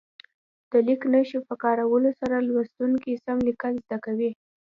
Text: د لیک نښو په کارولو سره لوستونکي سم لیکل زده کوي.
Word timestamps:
د 0.69 0.73
لیک 0.87 1.01
نښو 1.11 1.39
په 1.47 1.55
کارولو 1.63 2.09
سره 2.19 2.35
لوستونکي 2.47 3.13
سم 3.23 3.37
لیکل 3.47 3.73
زده 3.85 3.97
کوي. 4.05 4.31